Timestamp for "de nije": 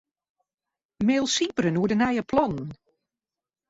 1.91-2.23